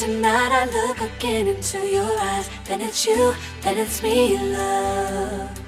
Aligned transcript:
Tonight 0.00 0.50
I 0.50 0.64
look 0.64 0.98
again 1.02 1.46
into 1.46 1.76
your 1.86 2.10
eyes. 2.20 2.48
Then 2.64 2.80
it's 2.80 3.04
you, 3.04 3.34
then 3.60 3.76
it's 3.76 4.02
me, 4.02 4.38
love. 4.38 5.60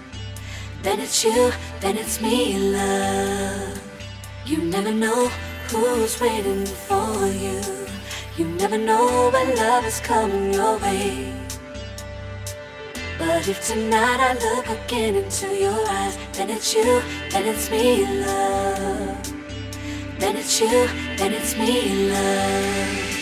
Then 0.82 1.00
it's 1.00 1.22
you, 1.22 1.52
then 1.80 1.98
it's 1.98 2.18
me, 2.18 2.56
love. 2.58 3.78
You 4.46 4.62
never 4.62 4.90
know 4.90 5.28
who's 5.68 6.18
waiting 6.18 6.64
for 6.64 7.26
you. 7.26 7.60
You 8.38 8.48
never 8.56 8.78
know 8.78 9.28
when 9.34 9.54
love 9.54 9.84
is 9.84 10.00
coming 10.00 10.54
your 10.54 10.78
way. 10.78 11.34
But 13.18 13.46
if 13.46 13.66
tonight 13.66 14.18
I 14.18 14.32
look 14.32 14.66
again 14.66 15.14
into 15.14 15.48
your 15.48 15.78
eyes, 15.90 16.16
then 16.32 16.48
it's 16.48 16.74
you, 16.74 17.02
then 17.28 17.44
it's 17.44 17.70
me, 17.70 18.06
love. 18.24 19.32
Then 20.18 20.36
it's 20.36 20.58
you, 20.58 20.88
then 21.18 21.34
it's 21.34 21.54
me, 21.54 22.08
love. 22.10 23.21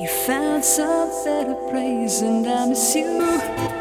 You 0.00 0.08
found 0.08 0.64
some 0.64 1.10
better 1.24 1.54
place, 1.70 2.22
and 2.22 2.46
I 2.48 2.64
miss 2.64 2.94
you. 2.94 3.79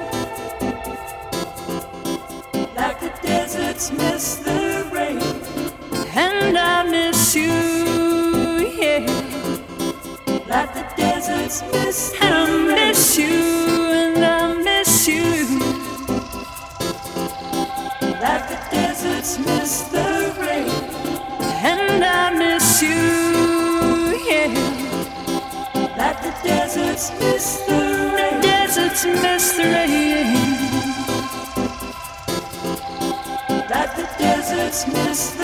Christmas. 34.80 35.39